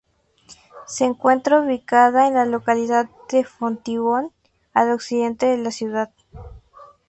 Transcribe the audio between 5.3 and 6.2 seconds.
de la ciudad.